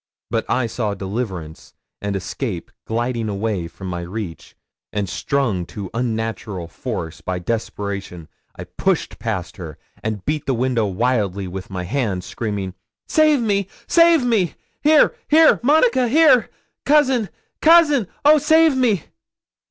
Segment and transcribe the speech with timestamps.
[0.31, 4.55] But I saw deliverance and escape gliding away from my reach,
[4.91, 10.87] and, strung to unnatural force by desperation, I pushed past her, and beat the window
[10.87, 12.73] wildly with my hands, screaming
[13.07, 14.55] 'Save me save me!
[14.81, 16.49] Here, here, Monica, here!
[16.83, 17.29] Cousin,
[17.61, 18.39] cousin, oh!
[18.39, 19.03] save me!'